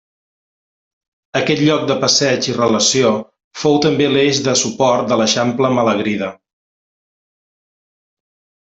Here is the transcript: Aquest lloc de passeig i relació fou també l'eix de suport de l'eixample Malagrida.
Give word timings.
Aquest 1.39 1.61
lloc 1.67 1.83
de 1.91 1.97
passeig 2.05 2.47
i 2.47 2.55
relació 2.57 3.13
fou 3.65 3.79
també 3.85 4.09
l'eix 4.15 4.41
de 4.49 4.57
suport 4.65 5.13
de 5.13 5.21
l'eixample 5.23 5.73
Malagrida. 5.79 6.35